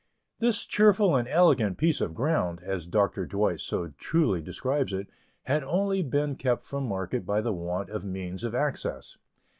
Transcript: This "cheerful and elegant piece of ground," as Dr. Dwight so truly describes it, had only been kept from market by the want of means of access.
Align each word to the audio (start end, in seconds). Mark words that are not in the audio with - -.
This 0.39 0.65
"cheerful 0.65 1.15
and 1.15 1.27
elegant 1.27 1.77
piece 1.77 2.01
of 2.01 2.15
ground," 2.15 2.59
as 2.63 2.87
Dr. 2.87 3.27
Dwight 3.27 3.59
so 3.59 3.89
truly 3.99 4.41
describes 4.41 4.93
it, 4.93 5.07
had 5.43 5.63
only 5.63 6.01
been 6.01 6.35
kept 6.37 6.65
from 6.65 6.87
market 6.87 7.23
by 7.23 7.39
the 7.39 7.53
want 7.53 7.91
of 7.91 8.03
means 8.03 8.43
of 8.43 8.55
access. 8.55 9.19